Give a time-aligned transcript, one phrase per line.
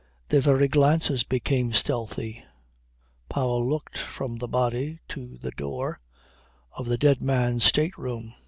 [0.29, 2.43] Their very glances became stealthy.
[3.29, 5.99] Powell looked from the body to the door
[6.71, 8.33] of the dead man's state room.